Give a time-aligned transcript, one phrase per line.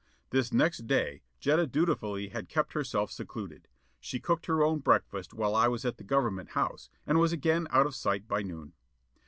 [0.31, 3.67] This next day Jetta dutifully had kept herself secluded.
[3.99, 7.67] She cooked her own breakfast while I was at the Government House, and was again
[7.69, 8.73] out of sight by noon.